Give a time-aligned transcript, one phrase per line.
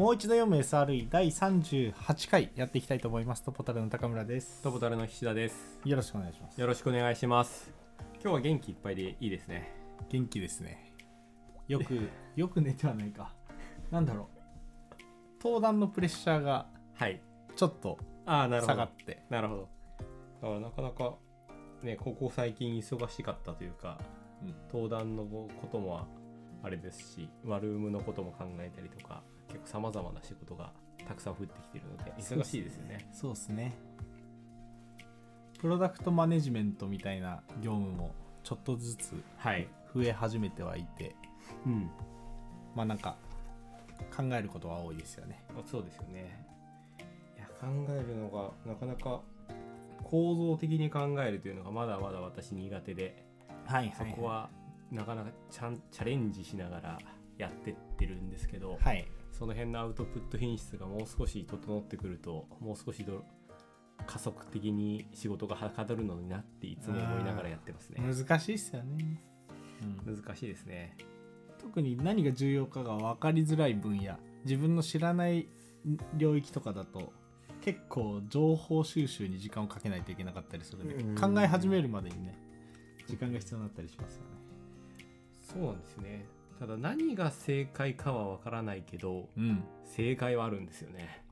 [0.00, 5.78] もう一度読む SRE 第38回やっていきたいと思いますトポタルの高村ですトボタルの岸田です。
[5.84, 7.70] よろしくお願いしますよろしくお願いします。
[8.14, 9.70] 今日は元気いっぱいでいいですね。
[10.08, 10.94] 元気ですね
[11.68, 13.34] よく よく寝てはないか
[13.90, 17.20] なんだろう登壇のプレッシャーがはい。
[17.54, 18.90] ちょっとああ、なるほど下がっ。
[19.04, 19.68] てなるほど。
[20.40, 21.18] だからなかなか、
[21.82, 24.00] ね、ここ最近忙しかったというか、
[24.42, 26.06] うん登壇のことも
[26.62, 30.72] あれですし、ワルームのことも考えたりとか、結構さまざまな仕事が
[31.06, 33.08] たくさん降ってきているので、忙しいですよね。
[33.12, 33.76] そうですね
[35.60, 39.68] プロダクトマネジメントみたいな業務もちょっとずつはい。
[39.94, 41.14] 増え始めてはいて
[41.66, 41.90] うん。
[42.74, 43.16] まあなんか
[44.16, 46.46] 考えることは多いですよねそうですよね。
[47.36, 49.20] いや考えるのがなかなか
[50.04, 53.24] 構造的に考えるというのがまだまだ私苦手で、
[53.66, 54.48] はいそこは
[54.90, 56.98] なかなかちゃんチャレンジしながら
[57.38, 63.24] やってってるんですけど、はいその辺のアウトプット品質がもう少し整ってくるともう少しど
[64.06, 68.02] 加速的に仕事がはかどるのになっていつも思いながらやってますね。
[68.02, 69.22] 難しいですよね、
[70.06, 70.96] うん難しいですね。
[71.58, 75.48] 特に何が重要かが分かりづらい分野自分の知らない
[76.14, 77.12] 領域とかだと
[77.60, 82.34] 結構情報収集に時間をかけないといけなかったりするんでうん考え始めるまでにね
[83.06, 84.26] 時間が必要になったりしますよね
[85.42, 86.26] そうなんですね。
[86.60, 91.24] ただ何が正解かはわからないけど、うん正解はあるんですよね。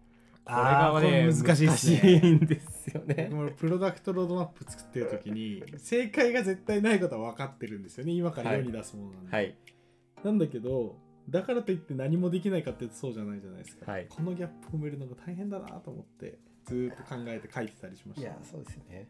[0.42, 3.28] これがね難しいっすね難しいんですよね。
[3.30, 9.54] もうプロダクトロードマップ作ってる時に正解が絶対ないことは分かってるんですよね今から世に出すものなんで、はい。
[10.24, 10.96] なんだけど
[11.28, 19.08] だからといって何もできないかっていうとそうじゃないじゃないですか、はいこのギャップを埋めるのが大変だなと思ってずーっと考えて書いてたりしました、そうですよね。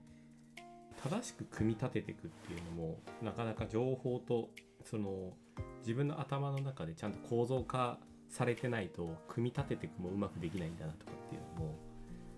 [1.01, 4.51] 正しく組み立てていくっていうのもなかなか情報と
[4.83, 5.33] その
[5.81, 11.75] 自分の頭の中でちゃんと構造化されてないと組み立てていくもうまくできないんだなとかっていうのも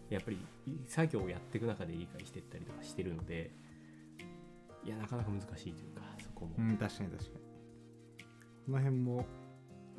[0.09, 0.39] やっぱり
[0.87, 3.51] 作業をやっていく中で理解していったりとかしてるので
[4.85, 7.35] いやなかなか難しいというかそこも、うん確かに確かに。
[8.67, 9.27] この辺も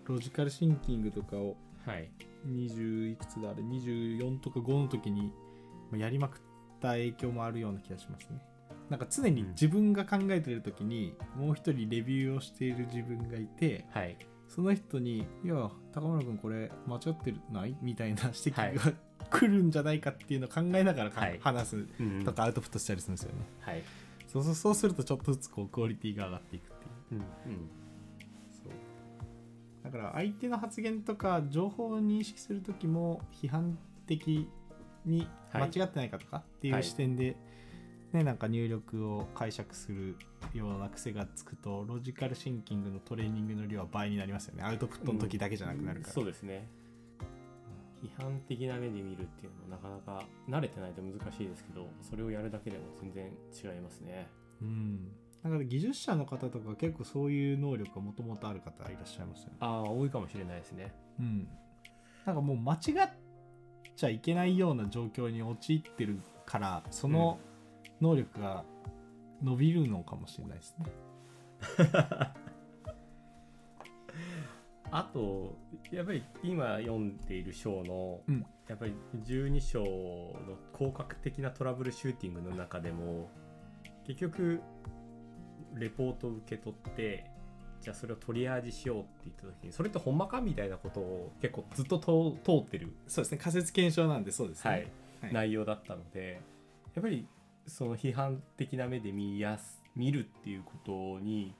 [0.06, 2.10] ロジカルシンキングとかをはい。
[2.48, 3.52] 20いくつだ？
[3.52, 5.34] あれ24とか5の時に
[5.92, 6.42] まあやりまくっ
[6.80, 8.42] た影響もあるような気がしますね
[8.92, 14.18] なんか常に自分が考えてる時にもう一人レビューをしている自分がいてはい。
[14.50, 18.74] その人に「いや高村君これ間違ってない?」みたいな指はい。
[18.76, 18.94] 摘が
[19.32, 21.40] 来るんじゃないかっていうのを考えながらか、はい。
[21.40, 23.84] 話すうんとかアウトプットしたりするんですよね、はい。
[24.28, 27.22] そうそうそうするとちょっとずつこうクオリティが上がっていくっていう。
[27.46, 27.70] うんうん。
[28.52, 29.84] そう。
[29.86, 34.50] だから相手の発言とか情報を認識する時も批判的
[35.06, 35.70] に間はい。
[35.70, 36.84] 違ってないかとかっていうはい。
[36.84, 37.38] 視点で、
[38.14, 40.16] ねなんか入力を解釈する
[40.54, 44.64] ような癖がつくとロジカルシンキングのトレーニングの量は倍になりますよね。
[44.64, 46.68] アウトプットの時だけじゃなくなるから、そうですね。
[48.04, 54.28] 批判的な目で見るっていうのもなかなか慣れてないと難しいですけどそれをやるだけでも全然違いますね。
[54.62, 55.12] うん。
[55.44, 59.58] だから技術者の方とか結構そういう能力がもともとある方いらっしゃいますよね。
[59.60, 60.94] ああ多いかもしれないですね。
[61.20, 61.48] うん、
[62.26, 63.10] なんかもう間違っ
[63.96, 67.40] ちゃいけないような状況に陥ってるからその
[68.02, 68.64] 能力が
[69.42, 70.86] 伸びるのかもしれないですね。
[74.94, 75.58] あと
[75.92, 78.46] やっぱり今読んでいる章の、うん。
[78.68, 78.94] やっぱり
[79.26, 83.30] 12章の広角的なトラブルシューティングの中でも
[84.06, 84.62] 結局
[85.76, 87.30] レポートを受け取って
[87.82, 93.38] じゃあそれをトリアージしようって言った時にそれってほんまかみたいなことを結構ずっと通通ってる、そうですね。
[93.40, 94.72] 仮説検証なんでそうですね。
[94.72, 94.88] はい。
[95.22, 95.34] はい。
[95.34, 96.42] 内容だったので
[96.96, 97.28] やっぱり
[97.68, 101.54] その批判的な目で見やす見るっていうことに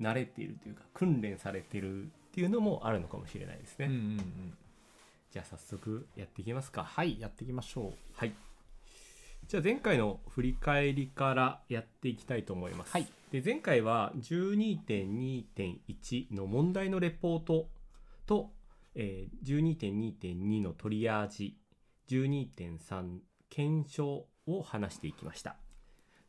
[0.00, 3.86] 慣れているというか訓練されてるっていうのもあるのかもしれないですね。
[3.86, 4.54] うんうんうん、
[5.30, 6.84] じゃあ早速やっていきますか。
[6.84, 7.92] はいやっていきましょう。
[8.14, 8.32] はい。
[9.46, 12.92] じゃあ前回の振り返りからやっていきたいと思います。
[12.92, 17.68] はいで前回は12.2.1の問題のレポート
[18.26, 18.50] と、
[18.96, 21.56] えー、12.2.2のトリアージ
[22.08, 25.56] 12.3検証を話していきました。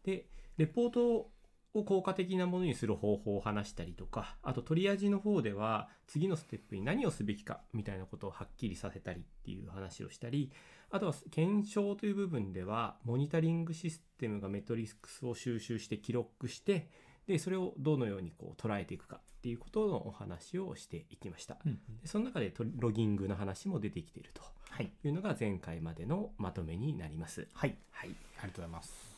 [0.04, 0.26] で
[0.58, 1.32] レポート
[1.74, 10.52] を効果的なものにする方法を話したりとかあとトリアージの方では次のステップに何をすべきかみたいなことをはっきりさせたりっていう話をしたり
[10.90, 16.90] あとは検証という部分ではモニタリングシステムがメトリックスを収集して記録して
[17.26, 21.58] でそれをどのようにこう捉えていくかっていうことのお話をしていきました。
[21.66, 27.48] うんでその中でロギングの話も出てきているとはいいうのが前回までのまとめになります。
[27.54, 29.12] はいはい、ありがとうございます。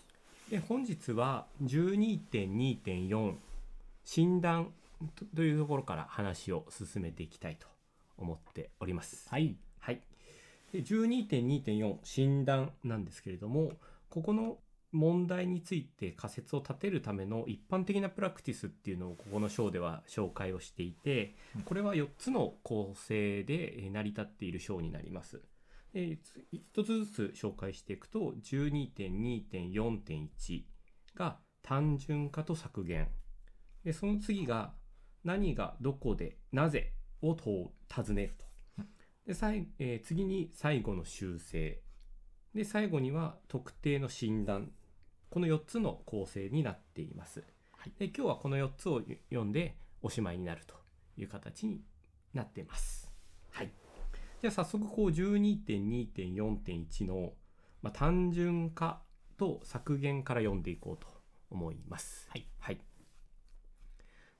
[0.49, 3.35] で本日は12.2.4
[4.03, 4.71] 診断
[5.15, 7.67] とというところから話を進めていきたいと
[8.17, 9.27] 思っております。
[9.29, 10.01] はいはい、
[10.71, 13.73] で12.2.4診断なんですけれども
[14.09, 14.57] ここの
[14.91, 25.41] 問題について仮説を立てるための一般的なプラクティスっていうのをここの章では紹介をしていてうんこれは4つの構成でえー成り立っている章になります。
[25.93, 30.63] でつ一つずつ紹介していくと12.2.4.1
[31.15, 33.07] が単純化と削減。
[33.83, 34.73] でその次が
[35.23, 38.45] 何がどこでなぜを問う尋ねると。
[39.27, 41.81] で最えー次に最後の修正。
[42.53, 44.71] で最後には特定の診断。
[45.29, 47.93] この4つの構成になっています、はい。
[47.97, 50.75] で今日はこの4つを読んでおしまいになると
[51.17, 51.81] いう形に
[52.33, 52.97] なっています。
[52.97, 53.02] はい
[54.43, 57.31] じゃあ早速こう12.2.4.1の、
[57.81, 59.01] まあ、単純化
[59.37, 61.07] と削減から読んでいこうと
[61.49, 62.27] 思います。
[62.29, 62.81] はい、はい、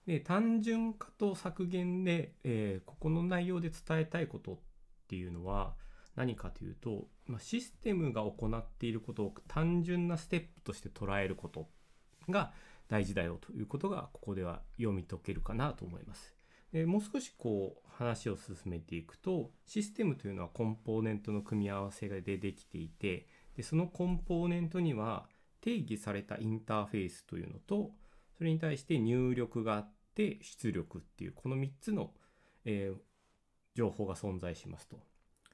[0.05, 4.57] で単純化と削減で、えーここの内容で伝えたいことっ
[5.07, 5.73] ていうのは
[6.17, 11.69] 何かというと、まあ、システムが行っていることを単純なステップとして捉えること
[12.27, 12.51] が
[12.89, 16.32] 大事だよということがここでは読み解けるかなと思います。
[16.73, 25.27] でもう少しこう話を進めていくとシステムというのはコンポーネントの組み合わせでできていてでそのコンポーネントには
[25.61, 27.91] 定義されたインターフェースというのと
[28.37, 32.11] それに対して入力があって出力っていうこの3つの、
[32.65, 32.97] えー
[33.75, 34.99] 情報が存在しますと。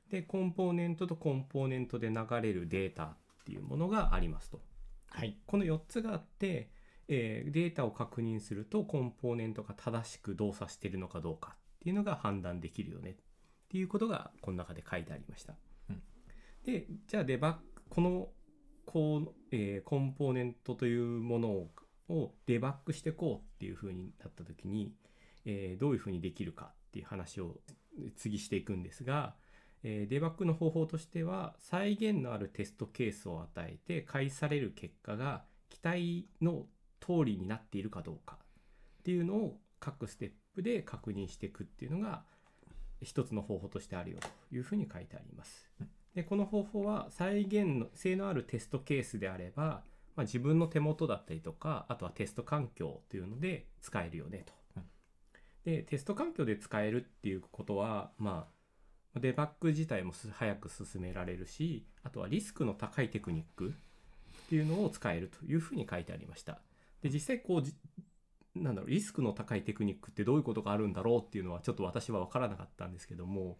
[0.09, 4.61] でコンポーネントとコンポーネントで流れるデータっていうものがありますと。
[5.09, 6.69] はいこの4つがあって、
[7.09, 13.15] えーデータを確認するとコンポーネントが正しく動作しているのかどうかっていうのが判断できるよねっ
[13.69, 15.55] ていうことがこの中で書いてありました。
[15.89, 16.01] うん
[16.63, 18.29] でじゃあデバッグこの
[18.85, 21.69] こう、えーコンポーネントというものを
[22.09, 24.93] をデバッグしていこうっていうふうになった時に、
[25.45, 27.59] えーどういうふうにできるかっていう話を
[28.15, 29.35] 次していくんですが、
[29.83, 36.65] えーデバッグの方法としては再現のあるテストケースを与えて返される結果が期待の
[36.99, 38.37] 通りになっているかどうか
[38.99, 42.23] っていうのを各ステップで確認していくっていうのが
[43.01, 45.89] 一つの方法としてあるよというふうに書いてありますうん。
[46.15, 49.83] でこの方法は再現の性のあるテストケースであれば、
[50.15, 54.53] まあ、自分の手元だったりとかあとはテスト環境というので使えるよねと。
[54.77, 54.83] うん
[55.65, 58.47] でテスト環境で使えるっていうことはま
[59.15, 63.73] あデバッグ自体もす早く進められるしあとはリスクの高いテクニック
[64.45, 66.59] っていうのを使えるというふうに書いてありました。
[67.01, 67.73] で実際こうじ
[68.55, 73.57] なんだろうリスクの高いテクニックってどういうことがあるんだろうっていうのはちょっと私は分からなかったんですけども、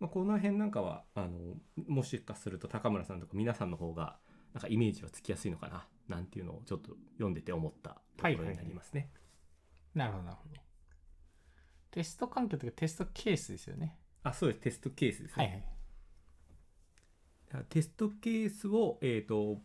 [0.00, 1.54] まあ、この辺なんかはあの
[1.86, 4.16] もしかすると高村さんとか皆さんの方が
[4.54, 9.10] なんかイメージはつきやすいのかななんていうのをちょっと読んでて思ったところになりますね。
[9.94, 10.60] なるほどなるほど。
[11.90, 13.98] テスト環境というかテストケースですよね。
[14.22, 14.60] あそうです。
[14.60, 15.44] テストケースですね。
[15.44, 15.52] はい
[17.58, 17.64] はい。
[17.68, 19.60] テストケースを、えー、と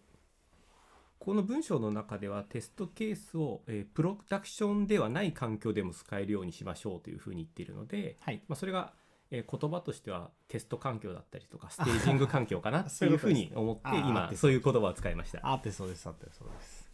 [1.19, 8.41] この文章の中ではテストケースを、えープロダクションではない環境でも使えるようにしましょうというふうに言っているので、はい。
[8.47, 8.93] まあ、それが、
[9.31, 15.39] えー言葉としてはテスト環境だったりとか ステージング環境かなっていうふうに思って 今そういう言葉を使いました。
[15.43, 16.87] あってそうですあってそうです。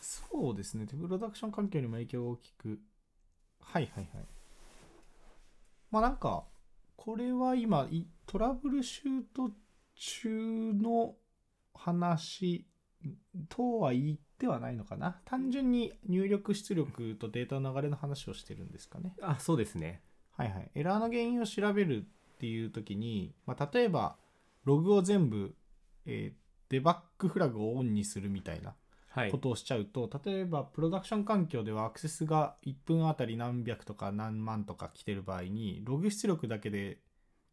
[0.00, 0.86] そうですね。
[0.86, 2.80] プロダクション環境にも影響が大きく。
[3.60, 4.26] はいはいはい。
[5.90, 6.46] まあなんか
[6.96, 9.50] これは今いトラブルシュート
[9.94, 11.16] 中の
[11.74, 12.66] 話
[13.48, 15.20] とは言ってはないのかな？
[15.24, 20.02] 単純に入力出力とデータの流れの話をしてるんですかねあそうですね。
[20.36, 24.16] はいはい、エラーの原因を調べるっていう時に、まあ、例えば
[24.64, 25.54] ログを全部、
[26.06, 26.38] えー
[26.70, 28.74] デバッグフラグをオンにするみたいな
[29.08, 36.98] はいことをしちゃうと、例えばプロダクション環境ではアクセスが1分あたり何百とか何万とか来てる場合にログ出力だけで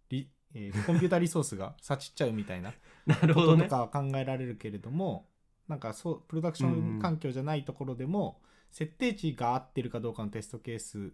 [0.09, 2.73] リ、えーコンピュータリソースが さちっちゃうみたいな
[3.11, 3.67] ことと。
[3.67, 5.29] かは考えられるけれども、
[5.67, 8.41] なんかそうプロダクション環境じゃないところでも、
[8.71, 11.13] 設定値が合ってるかどうかのテストケース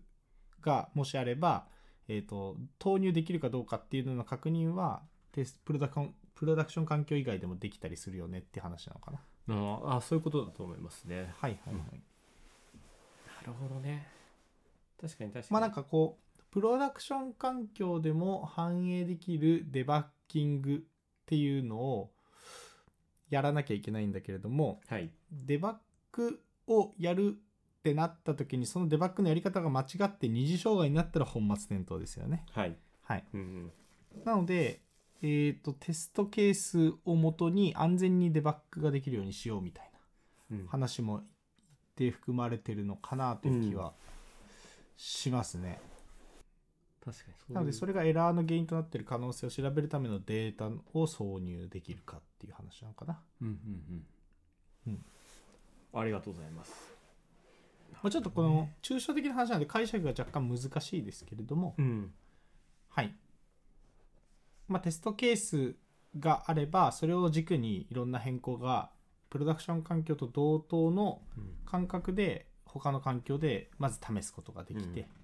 [0.62, 1.68] がもしあれば、
[2.08, 9.20] えー、と投入できるかどうかっていうのの確認はテスプロダクションプロダクション環境以外でもできたりするよねって話なのかな。
[9.88, 11.34] ああそういうことだと思いますね。
[11.38, 12.02] はいはいはい。
[13.46, 14.08] なるほどね。
[15.00, 15.46] 確かに確かに。
[15.52, 20.80] まあなんかこうプロダクション環境でも反映できるデバッキングっ
[21.28, 22.12] ていうのを
[23.32, 25.76] やらなきゃいけないんだけれどもはいデバッ
[26.12, 32.46] グをやるってなった時にそのデバッグのやり方が間違って二次障害になったら本末転倒ですよね。
[32.52, 32.76] はい。
[33.02, 33.72] はい、うんうん
[34.26, 34.82] なので、
[35.22, 39.90] えー、とテストケースをもとに安全にデバッグができるようにしようみたい
[40.52, 41.22] なうん話も
[41.96, 43.94] 一定含まれてるのかなという気は
[44.98, 45.80] しますね。
[47.04, 47.34] 確かに。
[47.40, 53.56] そうなのでそれがエラーの原因となっている可能性を調べるためのデータを挿入できるかっていう話なのかな、うんうん
[54.88, 54.94] うん。
[54.94, 55.06] うん。
[55.94, 56.72] ありがとうございます。
[57.92, 62.14] まあ、ちょっとこの抽象的な話なので解釈が若干難しいですけれども、うん。
[62.90, 63.16] はい。
[64.68, 65.76] まあ、テストケース
[66.18, 68.92] があれば、それを軸にいろんな変更が、
[69.30, 71.22] プロダクション環境と同等の
[71.66, 75.21] 感覚で、他の環境でまず試すことができて、うん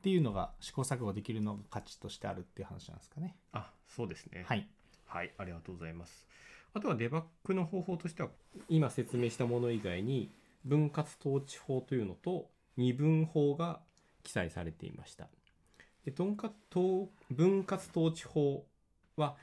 [0.00, 3.36] っていうのが試行錯誤できるのが価値としてあるっていう話なんですかね。
[3.52, 4.66] あそうですねはい。
[5.04, 6.26] はい、ありがとうございます。
[6.72, 8.30] あとはデバッグの方法としては、
[8.70, 10.30] 今説明したもの以外に、
[10.64, 13.80] 分割統治法というのと二分法が
[14.22, 15.28] 記載されていました。
[16.04, 18.64] で分割統分割統治法
[19.16, 19.36] は、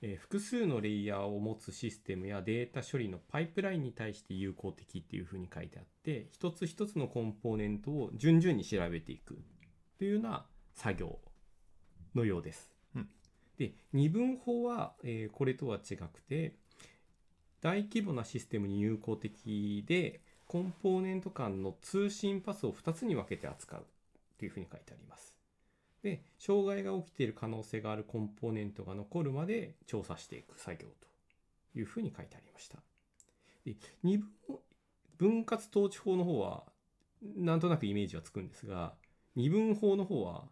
[0.00, 9.38] えー複数のレイヤーを持つシステムやデータ処理のパイプラインに対して有効的っていうふうに書いてあって、一つ一つのコンポーネントを順々に調べていく
[9.98, 11.18] というような作業
[12.14, 12.74] のようです。
[13.58, 16.56] で二分法は、えーこれとは違くて
[17.60, 23.86] 大規模なシステムに有効的でコンポーネント間の通信パスを2つに分けて扱う
[24.38, 25.34] というふうに書いてあります。
[26.02, 32.78] で障害が起きている可能性があるコンポーネントが残るまで調査していく作業というふうに書いてありました。
[33.64, 34.28] で二分
[35.16, 36.64] 分割統治法の方は
[37.36, 38.94] なんとなくイメージはつくんですが
[39.36, 40.44] 二分法の方は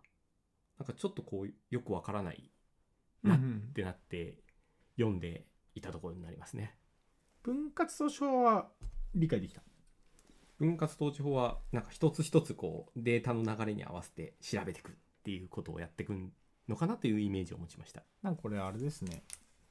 [0.78, 2.50] なんかちょっとこうよくわからない
[3.22, 3.38] なっ
[3.72, 4.38] てなって
[4.96, 6.76] 読んでいたところになりますね。
[7.42, 8.68] 分割と書は
[9.14, 9.62] 理解できた？
[10.58, 16.14] 分割統治法はなんか一つ一つこうデータの流れに合わせて調べていくっていうことをやっていく
[16.68, 18.02] のかなというイメージを持ちました。
[18.22, 19.22] なんかこれあれですね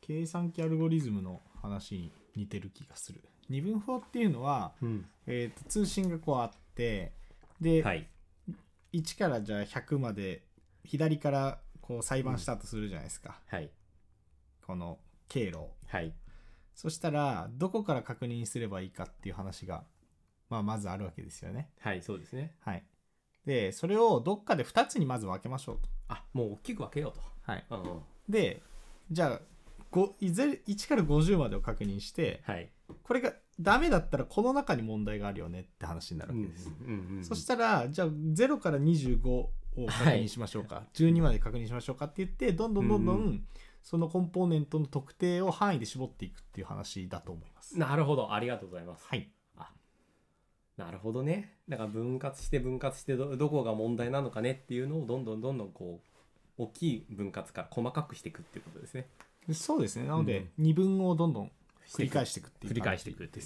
[0.02, 7.12] 計算機アルゴリズムの話に似てる気がする二分法っていうのは、うん、えーと通信がこうあって
[7.60, 8.08] で、はい。
[8.94, 10.44] 1からじゃあ100まで
[10.84, 13.70] 左からこう裁判したとするじゃないですか、はい。
[14.66, 16.14] この経路をはい。
[16.74, 19.84] そしたらどこから確認すればいいかっていう話が、
[20.50, 22.56] まあ、まずあるわけですよねはい、そうですね。
[22.62, 22.84] はい
[23.46, 27.22] でそれをどっかで2つにまず分けましょうとあ、もう大きく分けようと。
[27.42, 28.02] はいうんうん。
[28.30, 28.62] で
[29.12, 29.40] じゃあ
[29.90, 32.70] ごいずれ1から50までを確認してはい。
[33.04, 36.72] これがダメだったらこの中に問題があるよねって話になるわけです、
[37.22, 39.50] そしたらじゃあ0から25を
[39.88, 43.46] 確認しましょうか、12まで確認しましょうかって言ってどんどんどんどうんん
[43.84, 47.80] そのコンポーネントの特定を範囲で絞っていくっていう話だと思います。
[47.80, 48.34] なるほど。
[48.34, 49.08] ありがとうございます。
[49.08, 49.32] はい、
[50.78, 51.58] なるほどね。
[51.68, 56.02] だから分割して分割してどどこが問題なのかねっていうのをどんどんどんどんこ
[56.58, 59.08] う大きい分割から細かくしていくっていうことですね。
[59.54, 61.52] そうですねなので二分をどんどん
[61.94, 63.46] 繰り返ししていくっていう繰り返していくっていう。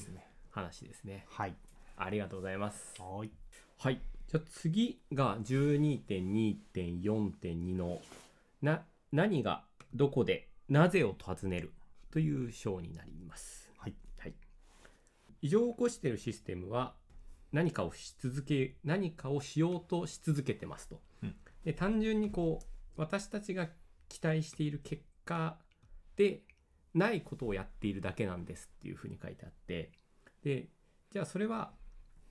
[0.56, 1.26] 話ですね。
[1.30, 1.56] はい。
[1.98, 2.96] ありがとうございます。
[3.00, 3.32] はい。
[3.78, 4.00] はい。
[4.28, 8.00] じゃあ次が12.2.4.2の
[8.62, 11.74] な何がどこでなぜを尋ねる
[12.12, 13.70] という章になります。
[13.78, 13.96] はい。
[14.18, 14.34] はい。
[15.42, 16.96] 異常を起こしているシステムは
[17.52, 21.02] 何かをし続け何かをしようとし続けてますと。
[21.24, 21.36] うん
[21.66, 23.68] で単純にこう私たちが
[24.08, 25.58] 期待している結果
[26.16, 26.44] で
[26.96, 29.92] ないことをやっているだけなんですっていうふうに書いてあって
[30.44, 30.70] で
[31.12, 31.72] じゃあそれは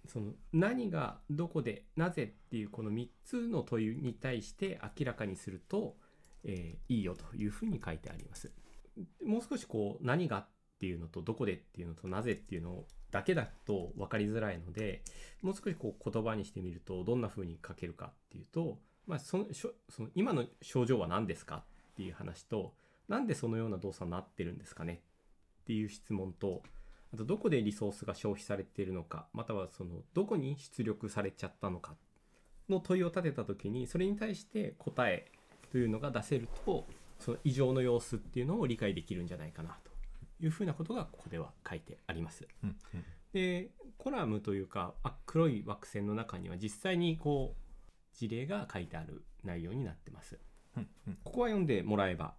[0.06, 5.96] その何がどこでなぜっていうこの3つの問いに対して明らかにすると、
[6.44, 8.52] えーいいよというふうに書いてあります。
[9.24, 10.46] もう少しこう何がっ
[10.78, 15.02] ていうのとどこでっていうのとなぜっていうのだけだと分かりづらいので
[15.40, 22.74] もう少しこう言葉にしてみるとどんなふうに書けるかっていうと、まあ、そのしょその今の症状は何ですかっていう話と
[23.08, 25.02] なんでそのような動作になってるんですかね
[25.62, 26.62] っていう質問と
[27.12, 31.94] あとどこでリソースが消費されているのかまたはそのどこに出力されちゃったのか
[32.68, 35.30] の問いを立てた時にそれに対して答え
[35.70, 36.86] というのが出せると
[37.18, 39.90] その異常の様子っていうのを理解できるんじゃないかなと
[40.40, 42.46] いうふうなことがここでは書いてあります。
[42.62, 50.38] うんうんでコラムというかあ黒い惑星の中には実際にこう事例が書いてある内容になってます。
[50.76, 52.34] うんうんここは読んでもらえば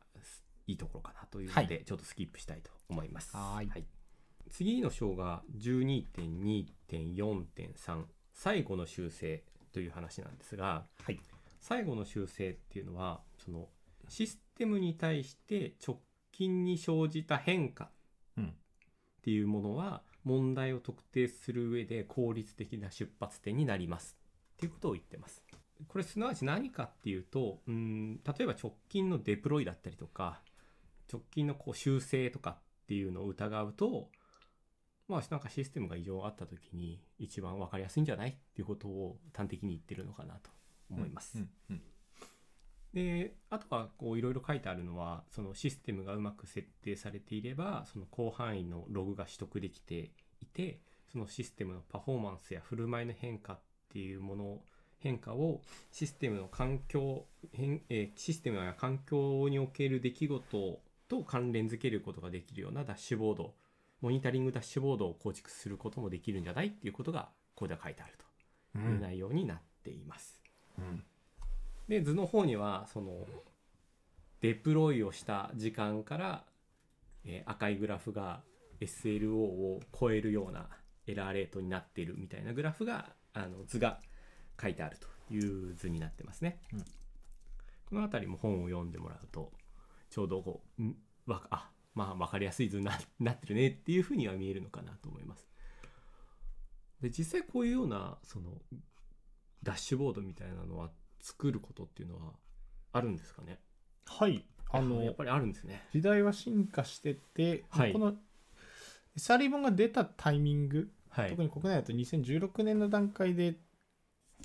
[0.68, 3.36] いいところかなというので、ちょっとスキップしたいと思います。
[3.36, 3.86] はーい。
[4.50, 8.04] 次の章が12.2.4.3
[8.34, 11.20] 最後の修正という話なんですが、はい。
[11.62, 13.68] 最後の修正っていうのはその
[14.08, 16.00] システムに対して直
[16.32, 17.90] 近に生じた変化
[18.38, 18.46] うん。
[18.46, 18.50] っ
[19.24, 24.16] ていうものは問題を特定する上で効率的な出発点になります
[24.56, 25.44] っていうことを言ってます。
[25.88, 30.42] これすなわち何かっていうとうん例えば直近のデプロイだったりとか
[31.12, 34.10] 直近のこう修正とかっていうのを疑うと
[35.08, 40.50] まあなんかシステムが異常があった時に一番分かりやすいんじゃないっていうことを端的に言ってるのかなと
[40.90, 41.38] 思います。
[41.38, 41.82] うんうん
[42.94, 50.80] であとはこういろいろ書いてあるのはそのシステムがうまく設定されていればその広範囲のログが取得できていて
[51.12, 53.60] そのシステムのパフォーマンスや振る舞いの変化っ
[53.92, 54.62] ていうもの
[55.00, 63.54] 変化をシステムの環境変、えーシステムや環境における出来事と関連づけることができるようなダッシュボード
[64.02, 68.14] モニタリングダッシュボードを構築することもできるんじゃないっていうことがここでは書いてある
[68.74, 70.42] という内容になっています。
[70.78, 71.04] うん
[71.88, 73.28] で図の方にはその
[74.42, 76.44] デプロイをした時間から、
[77.26, 78.42] えー赤いグラフが
[78.80, 80.68] SLO を超えるような
[81.06, 84.00] エラーレートになっているみたいなグラフがあの図が
[84.60, 86.60] 書いてあるという図になってますね。
[86.74, 86.86] うん
[87.88, 89.52] この辺りも本を読んでもらうと
[90.16, 90.96] ちょうどこうん。
[91.28, 95.50] わあまあ分かりやすい図にな なってるねっていうふうには見えるのかなと思います。
[97.02, 98.62] で実際こういうようなその
[99.62, 102.34] ダッシュボードみたいなのは作ることっていうのは
[102.94, 103.60] あるんですかね？
[104.06, 104.46] はい。
[104.72, 105.86] あのやっぱりあるんですね。
[105.92, 107.92] 時代は進化してて、はい。
[107.92, 108.18] この
[109.18, 111.30] SRE 本が出たタイミング、はい。
[111.30, 113.60] 特に国内だと2016年の段階で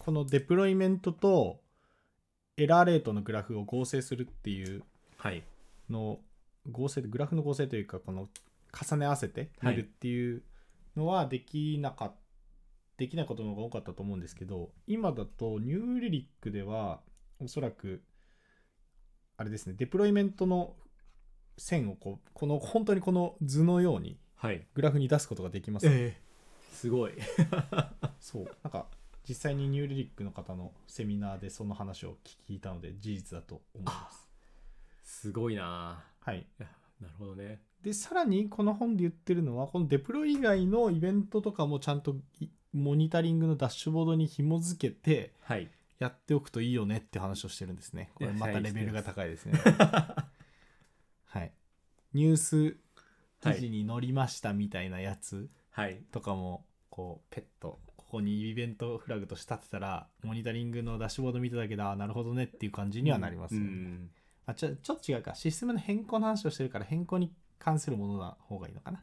[0.00, 1.62] このデプロイメントと
[2.56, 4.82] エラーレートのグラフを合成するっていう
[5.16, 5.44] はい
[5.90, 6.20] のを
[6.70, 8.28] 合成グラフの合成というかこの
[8.73, 10.42] 重ね合わせて見るっていう
[10.97, 12.14] のはできなかっ
[12.97, 17.00] できないことの方が多かったと思うんですけど今だとニューリリックでは
[17.38, 18.02] おそらく
[19.38, 20.75] あれですねデプロイメントの
[21.56, 24.66] 線をこうこの本当にこの図のようにはい。
[24.75, 26.30] グラフに出すことができます、ええ
[26.73, 27.12] すごい。
[28.18, 28.87] そうなんか
[29.28, 34.29] 実際にニューリリックの方のセミナーでその話を聞いたので事実だと思います
[35.20, 36.02] すごいな。
[36.20, 36.46] はい。
[36.58, 36.66] な
[37.08, 37.60] るほどね。
[37.82, 45.68] でさらにこの本で言ってるのはこのデプロイ以外のイベントとかもちゃんといモニタリングのダッシュボードに紐付けてはい。
[45.98, 48.10] やっておくといいよねって話をしてるんですね。
[48.14, 49.58] これまたレベルが高いですね。
[51.28, 51.52] はい。
[52.14, 52.76] ニュース
[53.42, 56.02] 記事に載りましたみたいなやつはい。
[56.12, 64.11] とかもこうペットここにイベントフラグとして立てたらモニタリングのダッシュボード見ただけでああなるほどねっていう感じにはなりますよね、うん
[64.50, 69.02] あちょちょっと違うかシステムの変更の話をしてるから変更に関するものな方がいいのかな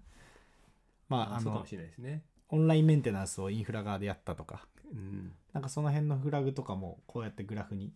[1.10, 2.23] まああのあそうかもしれないですね。
[2.49, 5.33] オンラインメンテナンスをインフラ側でやったとかうん。
[5.53, 7.91] なんかその辺のフラグとかもこうやってグラフに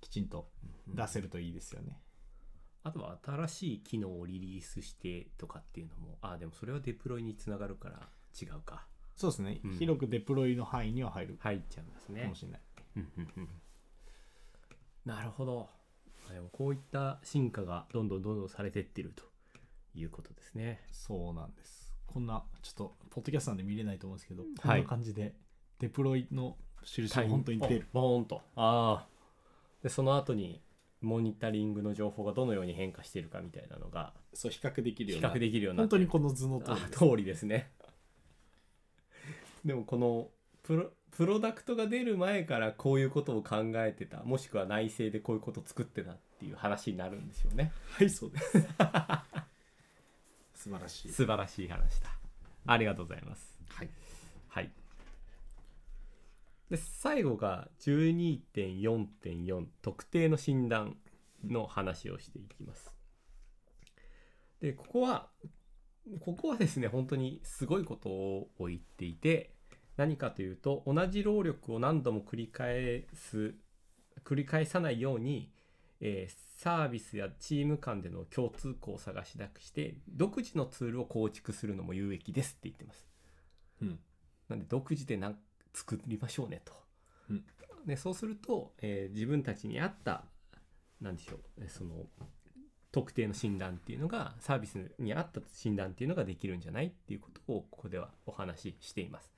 [0.00, 0.48] きちんと
[0.86, 1.96] 出せるといいですよね、
[2.82, 8.08] あとは新しい機能をリリースしてとかっていうのも、あ、でもそれはデプロイにつながるから
[8.40, 8.86] 違うか。
[9.16, 12.34] そうですね、うん広くデプロイの範囲には入る入っちゃうんですねかも。
[12.34, 12.60] しれない、
[12.96, 13.48] うんうんうん
[15.04, 15.68] なるほど。
[16.30, 19.24] でもこういった進化がどんどんどんどんされてってると
[19.94, 20.80] いうことですね。
[20.90, 21.92] そうなんです。
[22.06, 24.84] こんなちょっとポッドキャストなんで見れないと思うんですけど、こんはない。
[24.84, 25.34] 感じで
[25.78, 27.82] デプロイの印が本当に出る。
[27.86, 28.40] あボーンと。
[28.56, 29.06] ああ。
[29.82, 30.62] で、その後に
[31.00, 35.30] モニタリングの情報がどのように変化しているかみたいなのがそう比較できる比ような。
[35.34, 37.72] 較できるようにな本当にこの図の通ありです通りですね。
[39.64, 40.30] でもこの
[40.62, 44.22] プロプロダクトが出る前からこういうことを考えてた。
[44.24, 47.72] もしくは内政でこういうことを作ってたっていう話になるんですよね。
[47.90, 48.60] はいそうです。
[50.54, 51.12] 素晴らしい。
[51.12, 52.16] 素晴らしい話だ。
[52.66, 53.60] ありがとうございます。
[53.68, 53.90] はい。
[54.48, 54.70] はい。
[56.70, 60.96] で最後が12.4.4特定の診断
[61.44, 62.94] の話をしていきます。
[64.60, 65.28] でここは
[66.20, 69.50] ここはですね本当にすごいことを言っていて
[70.02, 73.54] 何かというと同じ労力を何度も繰り返す
[74.24, 75.52] 繰り返さないように、
[76.00, 83.08] えーサービスやチーム間での共通項を探し出して独自のツールを構築するのも有益ですって言ってます
[83.80, 83.98] うん
[84.48, 85.36] なんで独自でなん
[85.74, 86.72] 作りましょうねと。
[87.30, 87.44] うん
[87.84, 90.24] でそうすると、えー自分たちに合った
[91.00, 92.06] なんでしょうえーその
[92.92, 99.32] 特定の診断っていうのがサービスに合った診断っていうのができるんじゃないっていうことをここではお話ししています。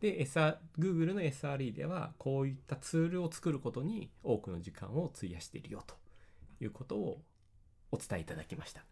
[0.00, 5.96] で、SR、Google の SRE ではこういったツールを作ることに多くの時間を費やしているよと
[6.60, 7.20] いうことを
[7.90, 8.84] お伝えいただきました。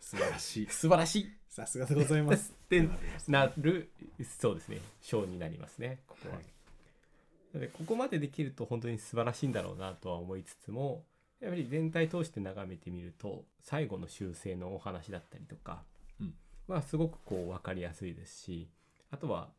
[0.00, 0.66] 素晴らしい。
[0.70, 1.32] 素晴らしい。
[1.48, 2.54] さすがでございます。
[2.68, 2.88] で
[3.28, 3.90] なる
[4.38, 4.80] そうですね。
[5.00, 7.68] 章になりますねここは、はい。
[7.68, 11.04] ここまでできると本当に素晴らしいんだろうなとは思いつつも
[11.40, 15.84] やっぱり全体通して眺めてみると最後の修正のお話だったりとか、
[16.20, 16.34] うん。
[16.68, 18.70] まあすごくこう分かりやすいですし
[19.10, 19.52] あとは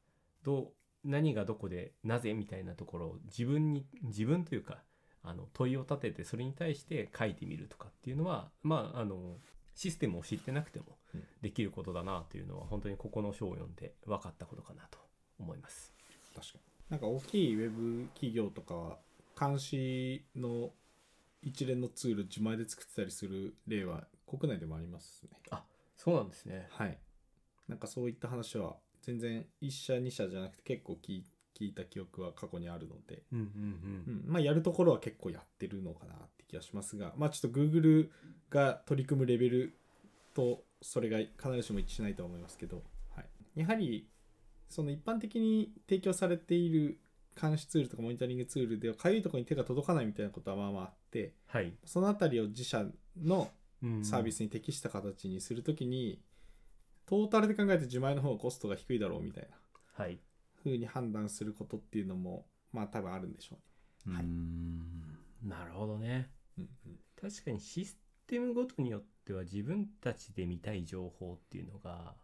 [0.43, 4.83] どう何がどこでなぜみたいなところを自分に自分というか
[5.23, 9.37] あの問いを立ててそれに対して書いてみるとかっていうのはまああの
[9.75, 11.23] システムを知ってなくてもうん。
[11.41, 14.99] できることだなというのは本当にここの章を読んで分かったことかなと
[15.39, 15.93] 思います。
[16.35, 16.61] 確かに。
[16.89, 18.97] なんか大きいウェブ企業とかは
[19.39, 20.71] 監視の
[21.41, 25.29] 一連のツール自前で作ってたりする例は国内でもありますね。
[25.97, 26.67] そうなんですね。
[26.71, 26.97] はい。
[27.67, 31.25] なんかそういった話は全然1社2社じゃなくて結構聞い
[31.59, 33.49] 聞いた記憶は過去にあるので、うんうんう
[34.11, 37.13] ん、まあやるところは結構やってるのかなって気がしますが。
[37.17, 38.09] まあちょっと Google
[38.49, 39.77] が取り組むレベル
[40.33, 42.81] とそれが必ずしも一致しないとは思いますけど、
[43.15, 43.25] はい、
[43.59, 44.07] やはり
[44.69, 46.99] その一般的に提供されている
[47.39, 51.33] 監視ツールとかモニタリングツールではかゆいところに手が届かないみたいなことはまあまああって。
[51.47, 52.85] はい、そのあたりを自社
[53.21, 53.49] の
[53.83, 56.21] うんサービスに適した形にするときに、
[57.12, 59.50] トータルで考えて自前の方がコストが低いだろうみたいな
[60.02, 60.21] はい
[60.63, 63.58] 風に判断することっていうのもまあ多分あるんでしょ
[64.10, 66.67] はいうーんなるほどねうね。
[66.86, 67.97] うん確かにシス
[68.28, 72.15] テムごとによっては自分たちで見たい情報っていうのが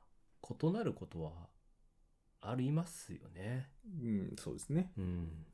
[0.42, 1.34] 異なることは
[2.40, 3.70] ありますよね。
[4.02, 4.94] うん、うん、そうですね。
[4.98, 5.46] うん、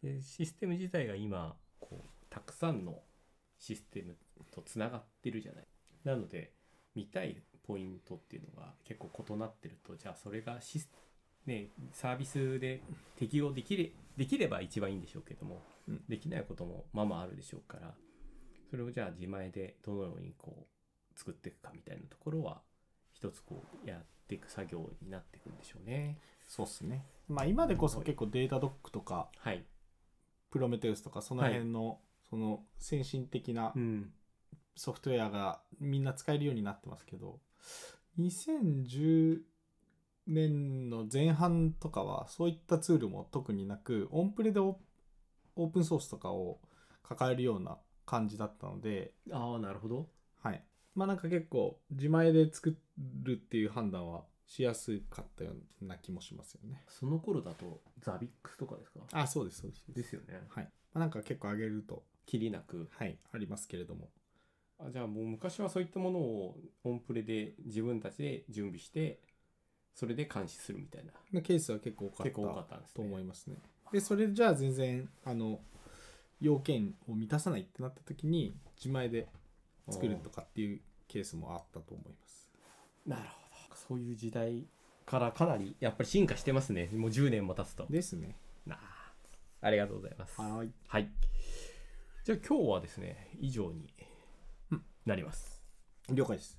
[0.00, 3.02] でシステム自体が今こうたくさんの
[3.58, 4.16] システム
[4.52, 5.66] とつながってるじゃない。
[6.04, 6.52] なので
[6.94, 10.90] 見たいポイントっていうのが結構異なってるとじゃあそれがシス、
[11.46, 12.82] ね、サービスで
[13.16, 17.94] 適用できれできれば一番いいんでしょうけども、うんできないこともまあまああるでしょうから
[18.70, 22.60] それをじゃあ自前でどのようにこう作っていくかみたいなところは
[23.12, 26.18] 一つこうやっていく作業になっていくんでしょうね。
[26.46, 27.04] そうっすね。
[27.28, 29.64] まあ今でこそ結構データドックとかはい、
[30.50, 34.12] プロメテウスとかその辺の、その先進的なうん
[34.76, 37.38] ソフトウェアがみんな使えるようになってますけど
[38.18, 39.38] 2010
[40.26, 44.78] 年の前半とかはそういったツールも特になくオンプレでオ
[45.56, 46.60] オープンソースとかを
[47.02, 50.08] 抱えるような感じだったのでああなるほど。
[50.42, 52.76] はいまあなんか結構自前で作
[53.22, 59.00] るっていう判断はしやすかったような気もしますよねその頃だとザビックスとかですか？
[59.12, 60.40] あそうですそうですですよね。
[60.48, 62.88] はい、まあ、なんか結構上げるときりなく。
[62.96, 64.10] はいありますけれども
[64.86, 69.20] あじゃあもう昔はそういったものをオンプレで自分たちで準備して
[69.94, 73.56] それで監視するみたいなのケースは結構多か結構多かっったんですと思いますね。
[73.92, 75.60] でそれじゃあ全然あの
[76.40, 79.28] 要件を満たさないってなった時に自前で
[79.90, 82.50] 作るとかっていうケースもあったと思います。
[83.06, 83.76] なるほど。
[83.76, 84.64] そういう時代
[85.04, 86.88] からかなりやっぱり進化してますね。
[86.94, 87.86] もう10年も経つと。
[87.90, 88.36] ですね。
[88.64, 89.12] なあ
[89.60, 90.40] ありがとうございます。
[90.40, 90.70] はい。
[90.86, 91.10] はい。
[92.24, 93.99] じゃあ今日はですね以上にうん
[95.06, 95.62] なります。
[96.10, 96.58] 了解です。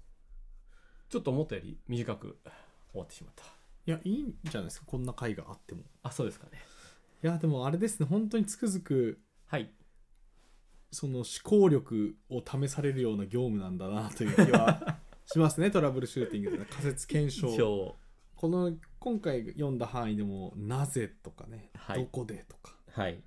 [1.10, 2.40] ちょっと思ったより短く
[2.92, 3.44] 終わってしまった。
[3.86, 4.86] いやいいんじゃないですか？
[4.88, 5.84] こんな回があっても。
[6.04, 6.60] あそうですかね。
[7.24, 9.72] いやでもあれですね本当につくづくはい。
[10.92, 17.48] その思考力を試されるような業務なんだなという気は しますねトラブルシューティングで仮説検証。
[17.56, 17.96] 今
[18.36, 23.24] この今回読んだ範囲でも「なぜ?」とかね、はいどこで?」とか日はい。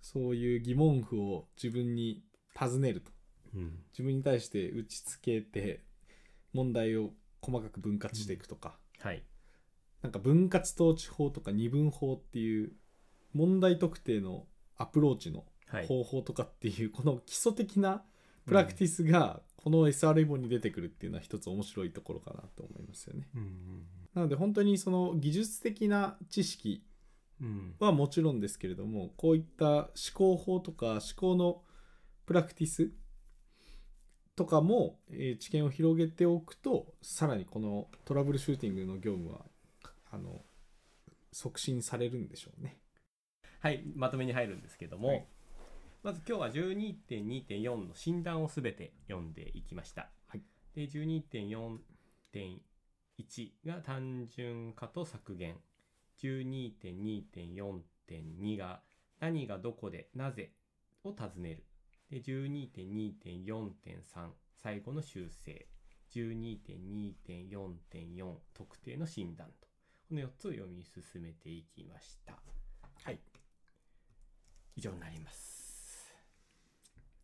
[0.00, 2.22] そういう疑問符を自分に
[2.54, 3.10] 尋ねると
[3.54, 3.78] うん。
[3.92, 5.82] 自分に対して打ちつけて
[6.52, 7.10] 問題を
[7.40, 9.22] 細かく分割していくとか、はい。
[10.02, 12.72] なんか分割統治法とか二分法っていう
[13.32, 15.86] 問題特定のアプローチのはい。
[15.86, 18.04] 方法とかっていう、この基礎的な
[18.44, 23.28] プラクティスがこの SR 本に出てくるっていうのは一つ面白いところかなと思いますよね。
[23.34, 26.84] うんなので本当にその技術的な知識
[27.40, 27.74] うんうん。
[27.78, 31.62] はもちろんですけれどもこういった思考法とか思考の
[32.26, 32.90] プラクティス
[34.42, 39.42] とかも、えー知見を広げておくとさらにこのトラブルシューティングの業務は
[40.10, 40.42] あの
[41.30, 42.78] 促進されるんでしょうね。
[43.60, 45.24] はい、まとめに入るんですけども、はい
[46.02, 50.10] まず今日は12.2.4の診断をすべて読んでいきました。
[50.26, 50.42] はい
[50.74, 55.60] で、12.4.1が単純化と削減。
[56.20, 58.82] 12.2.4.2が
[59.20, 60.50] 何がどこでなぜ
[61.04, 61.64] を尋ねる。
[62.12, 64.28] で、12.2.4.3
[64.62, 65.66] 最後の修正。
[66.14, 69.54] 12.2.4.4特定の診断と。
[70.10, 72.34] この4つを読み進めていきました。
[73.02, 73.18] はい。
[74.76, 76.14] 以上になります。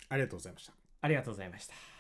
[0.09, 0.73] ありがとうございました。
[1.03, 1.98] ありがとうございました。